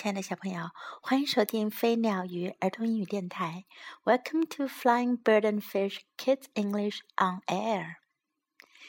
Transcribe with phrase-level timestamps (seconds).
[0.00, 0.70] 亲爱的小朋友，
[1.02, 3.66] 欢迎收听飞鸟鱼儿童英语电台。
[4.02, 7.96] Welcome to Flying Bird and Fish Kids English on Air。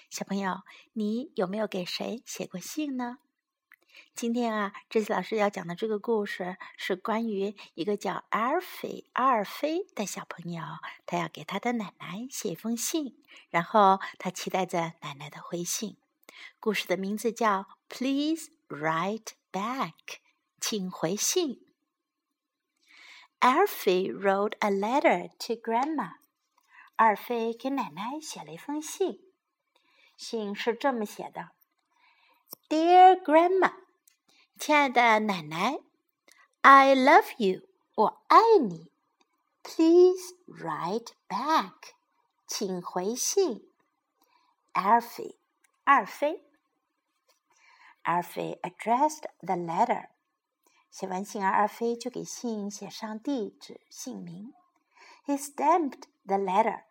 [0.09, 0.61] 小朋友，
[0.93, 3.17] 你有没有给谁写过信呢？
[4.15, 10.63] 今天啊，这次老师要讲的这个故事是关于一个叫阿尔菲阿尔菲的小朋友，
[11.05, 15.97] 他要给他的奶奶写一封信，然后他期待着奶奶的回信。
[16.62, 20.21] 故事的名字叫 Please Write Back。
[20.62, 21.67] 请回信。
[23.40, 26.20] Alfie wrote a letter to Grandma。
[26.95, 29.20] 阿尔菲给奶奶写了一封信，
[30.16, 31.50] 信是这么写的
[32.70, 33.73] ：Dear Grandma，
[34.59, 35.80] 亲爱的奶奶
[36.62, 38.91] ，I love you，我爱你。
[39.64, 41.73] Please write back，
[42.45, 43.67] 请回信。
[44.73, 45.38] Alfie，
[45.84, 46.45] 二菲。
[48.03, 50.09] Alfie addressed the letter。
[50.91, 54.53] 写完信，阿飞就给信写上地址、姓名。
[55.25, 56.84] He stamped the letter。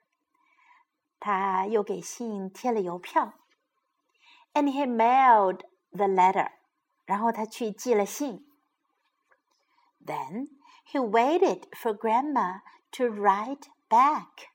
[1.20, 3.34] 他又给信贴了邮票。
[4.55, 5.61] And he mailed
[5.93, 6.51] the letter。
[7.05, 8.47] 然后他去寄了信。
[10.05, 10.48] Then
[10.91, 12.62] he waited for Grandma
[12.93, 14.48] to write back。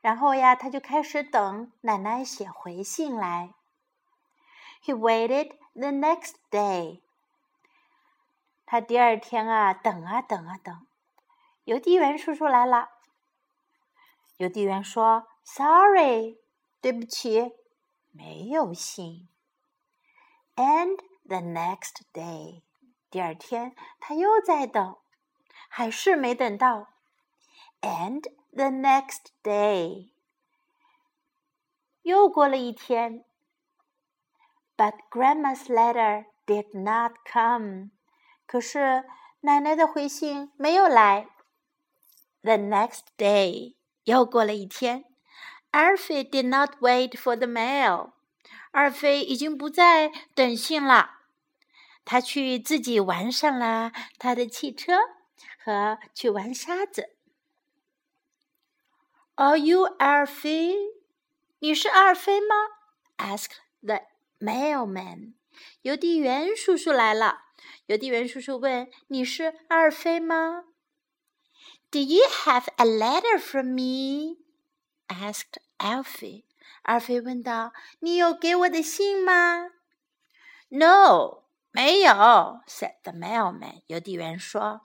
[0.00, 3.52] 然后呀，他就开始等奶奶写回信来。
[4.84, 7.00] He waited the next day。
[8.70, 10.86] 他第二天啊，等啊等啊等，
[11.64, 12.88] 邮递员叔叔来了。
[14.36, 16.38] 邮递员说：“Sorry，
[16.80, 17.50] 对不起，
[18.12, 19.28] 没有信。”
[20.54, 22.62] And the next day，
[23.10, 24.98] 第二天他又在等，
[25.68, 26.90] 还是没等到。
[27.80, 28.20] And
[28.52, 30.12] the next day，
[32.02, 33.24] 又过了一天。
[34.76, 37.90] But Grandma's letter did not come.
[38.50, 39.04] 可是
[39.42, 41.28] 奶奶的回信没有来。
[42.42, 45.04] The next day，又过了一天
[45.70, 48.10] ，Alfie did not wait for the mail。
[48.72, 51.20] 二飞已经不再等信了，
[52.04, 54.98] 他去自己玩上了他的汽车
[55.64, 57.14] 和去玩沙子。
[59.36, 60.74] Are you Alfie？
[61.60, 62.56] 你是二飞吗
[63.16, 64.00] ？asked the
[64.40, 65.34] mailman。
[65.82, 67.46] 邮递员叔叔来了。
[67.86, 70.64] 邮递员叔叔问：“你是二飞吗
[71.90, 74.36] ？”“Do you have a letter from me?”
[75.08, 76.44] asked Alfie.
[76.82, 79.70] 二飞问道：“你有给我的信吗
[80.68, 82.12] ？”“No，没有。
[82.66, 83.82] ”said the mailman.
[83.86, 84.82] 邮递员说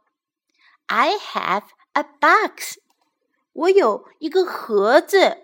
[0.87, 2.79] ：“I have a box.
[3.53, 5.43] 我有一个盒子。”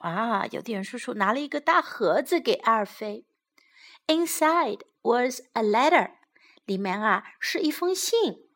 [0.00, 0.46] 哇！
[0.46, 3.26] 邮递员叔叔拿了一个大盒子给二飞。
[4.07, 6.11] Inside was a letter.
[6.65, 8.47] 里面啊是一封信，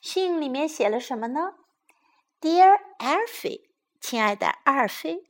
[0.00, 1.54] 信里面写了什么呢？
[2.40, 3.68] Dear Alfie，
[4.00, 5.26] 亲爱的阿尔菲，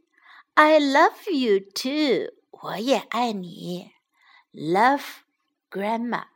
[0.54, 3.92] I love you too，我也爱你。
[4.52, 5.04] Love
[5.70, 6.28] Grandma，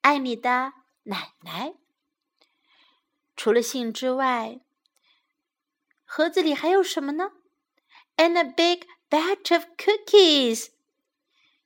[0.00, 0.72] 爱你的
[1.04, 1.74] 奶奶。
[3.36, 4.60] 除了信之外，
[6.04, 7.32] 盒子里还有什么呢？
[8.16, 10.68] And a big batch of cookies，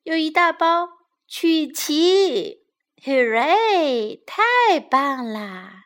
[0.03, 0.89] 有一大包
[1.27, 2.61] 曲奇。
[3.03, 4.23] Hooray！
[4.25, 5.85] 太棒啦！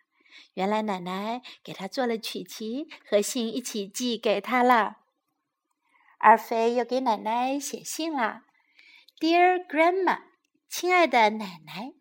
[0.54, 4.98] 原来奶奶给他做了曲奇和信一起寄给他了。
[6.18, 8.46] 二飞又给奶奶写信啦
[9.20, 10.24] ：“Dear Grandma，
[10.68, 11.94] 亲爱的奶奶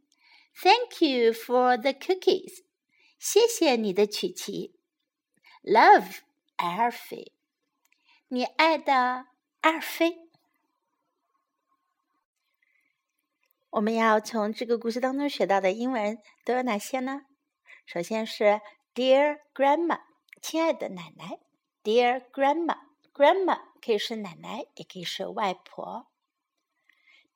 [0.61, 2.65] ，Thank you for the cookies，
[3.19, 4.75] 谢谢你的曲奇。
[5.63, 6.19] Love
[6.57, 7.31] lf
[8.29, 9.27] 你爱的
[9.61, 10.23] 二飞。”
[13.75, 17.27] 我们要从这个故事当中学到的英文都有哪些呢？
[17.85, 18.61] 首先是
[18.95, 20.01] Dear Grandma，
[20.41, 21.41] 亲爱的奶奶。
[21.83, 26.07] Dear Grandma，Grandma 可以是奶奶，也可以是外婆。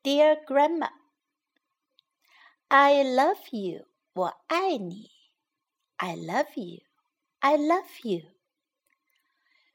[0.05, 0.93] Dear Grandma，I
[3.03, 5.11] love you，我爱你。
[5.97, 8.31] I love you，I love you。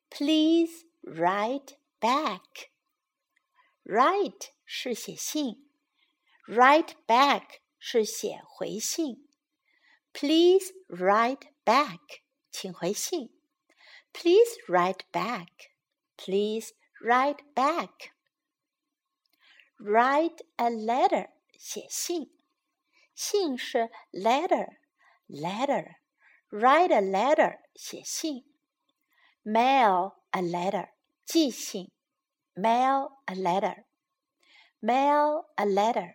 [0.10, 2.70] Please write back。
[3.84, 5.70] Write 是写信。
[6.47, 9.29] Write back 是写回信。
[10.13, 13.31] Please write back，请回信。
[14.13, 15.49] Please write back.
[16.17, 18.13] Please write back.
[19.79, 22.35] Write a letter，写信。
[23.15, 28.45] 信是 letter，letter。Write a letter，写信。
[29.45, 30.89] Mail a letter，
[31.25, 31.93] 寄信。
[32.55, 33.85] Mail a letter.
[34.81, 36.15] Mail a letter.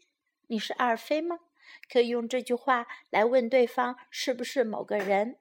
[0.51, 1.39] 你是二飞吗？
[1.89, 5.37] 可以用这句话来问对方是不是某个人。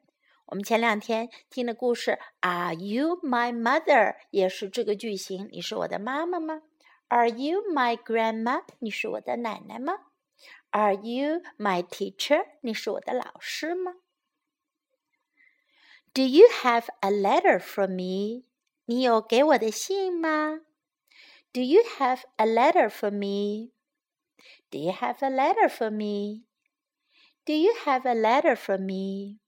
[0.46, 4.14] 我们前两天听的故事，Are you my mother？
[4.30, 5.48] 也是这个句型。
[5.50, 6.62] 你是我的妈妈吗
[7.08, 8.62] ？Are you my grandma？
[8.78, 9.94] 你是我的奶奶吗
[10.70, 12.46] ？Are you my teacher？
[12.60, 13.96] 你是我的老师吗
[16.14, 18.44] ？Do you have a letter for me？
[18.84, 20.60] 你有给我的信吗
[21.52, 23.72] ？Do you have a letter for me？”
[24.71, 26.45] me？do you have a letter for me?
[27.45, 29.39] Do you have a letter for me?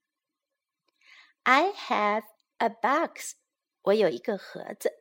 [1.44, 2.24] I have
[2.60, 3.34] a box.
[3.82, 4.92] 我有一个盒子。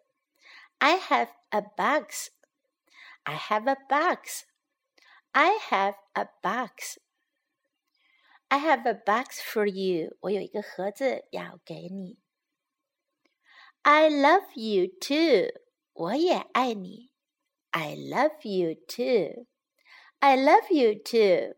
[0.80, 2.30] I have a box.
[3.24, 4.46] I have a box.
[5.32, 6.98] I have a box.
[8.48, 10.18] I have a box for you.
[10.22, 12.20] 我有一个盒子要给你。
[13.82, 15.62] I love you too.
[15.94, 17.12] 我也爱你。
[17.72, 19.46] I love you too.
[20.25, 21.55] I love you too.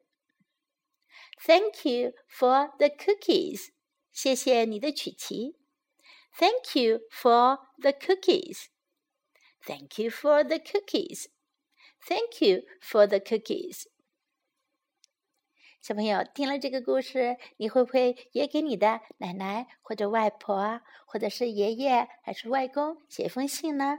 [1.47, 3.69] Thank you for the cookies.
[4.11, 5.59] 谢谢你的曲奇。
[6.39, 8.69] Thank you for the cookies.
[9.67, 11.27] Thank you for the cookies.
[12.09, 13.85] Thank you for the cookies.
[15.83, 23.99] 小朋友听了这个故事，你会不会也给你的奶奶或者外婆，或者是爷爷还是外公写封信呢？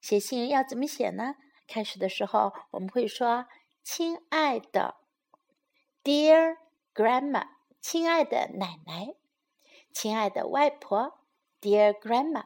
[0.00, 1.34] 写信要怎么写呢？
[1.66, 3.46] 开始的时候我们会说。
[3.82, 4.96] 亲爱的
[6.04, 6.58] ，Dear
[6.94, 7.48] Grandma，
[7.80, 9.14] 亲爱的奶奶，
[9.92, 11.18] 亲爱的外婆
[11.60, 12.44] ，Dear Grandma。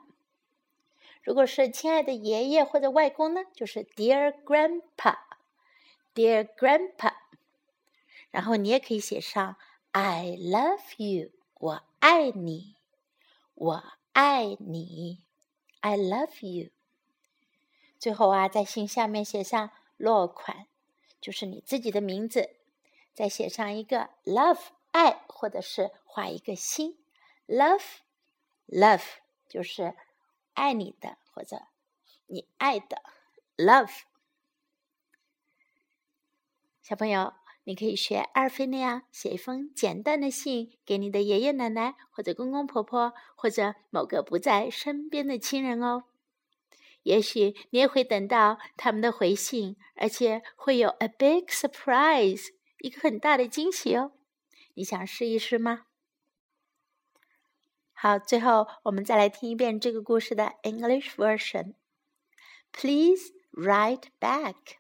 [1.22, 7.14] 如果是亲爱的爷爷或者外公呢，就是 Dear Grandpa，Dear Grandpa。
[8.31, 9.56] 然后你也可以写上
[9.92, 12.76] I love you，我爱你，
[13.54, 15.22] 我爱你
[15.81, 16.70] ，I love you。
[17.98, 20.66] 最后啊，在信下面写上落款。
[21.25, 22.50] 就是你自己的名字，
[23.15, 24.61] 再写上一个 love
[24.91, 26.99] 爱，或者是画一个心
[27.47, 27.81] ，love
[28.67, 29.06] love
[29.49, 29.94] 就是
[30.53, 31.62] 爱你的或者
[32.26, 33.00] 你爱的
[33.56, 34.03] love。
[36.82, 37.32] 小朋友，
[37.62, 46.05] 你可以学阿尔菲那样写一封简单的信给你的爷爷奶奶或者公公婆婆或者某个不在身边的亲人哦。
[47.04, 52.50] 也许你也会等到他们的回信，而且会有 a big surprise，
[52.80, 54.12] 一个很大的惊喜哦。
[54.74, 55.86] 你想试一试吗？
[57.94, 64.77] 好，最后我们再来听一遍这个故事的 English version。Please write back.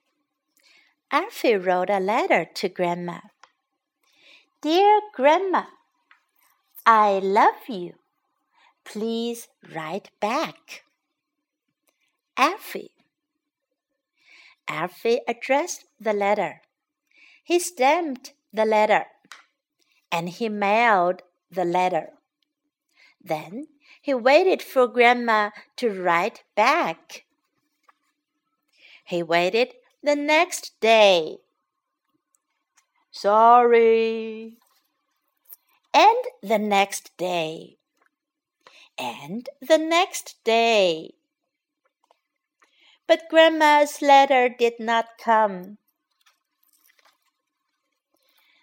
[1.09, 3.21] Alfie wrote a letter to Grandma.
[4.61, 5.65] Dear Grandma,
[6.83, 7.95] I love you.
[8.83, 10.83] Please write back.
[12.36, 12.90] Alfie.
[14.68, 16.62] Alfie addressed the letter.
[17.44, 19.06] He stamped the letter
[20.10, 22.08] and he mailed the letter.
[23.22, 23.68] Then
[24.00, 27.24] he waited for Grandma to write back.
[29.04, 31.38] He waited the next day.
[33.10, 34.58] Sorry.
[35.92, 37.76] And the next day.
[38.98, 41.14] And the next day.
[43.06, 45.78] But Grandma's letter did not come.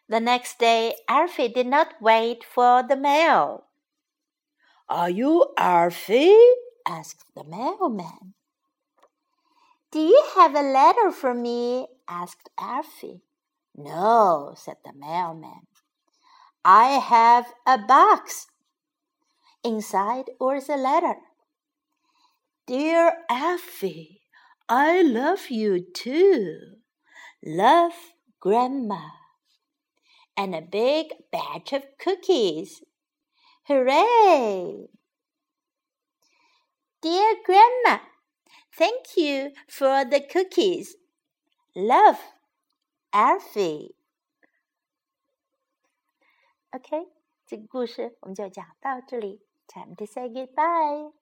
[0.09, 3.65] The next day, Alfie did not wait for the mail.
[4.89, 6.35] Are you Alfie?
[6.85, 8.33] asked the mailman.
[9.91, 11.87] Do you have a letter for me?
[12.09, 13.21] asked Alfie.
[13.75, 15.67] No, said the mailman.
[16.65, 18.47] I have a box.
[19.63, 21.15] Inside was a letter.
[22.67, 24.20] Dear Alfie,
[24.70, 26.78] I love you too.
[27.44, 29.10] Love Grandma.
[30.36, 32.82] And a big batch of cookies.
[33.68, 34.88] Hooray!
[37.00, 37.98] Dear Grandma,
[38.76, 40.96] thank you for the cookies.
[41.74, 42.18] Love,
[43.12, 43.94] Alfie.
[46.72, 47.08] OK，
[47.46, 49.40] 这个故事我们就讲到这里。
[49.68, 51.12] Time to say goodbye.